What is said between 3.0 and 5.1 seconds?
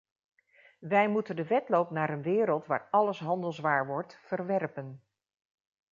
handelswaar wordt, verwerpen.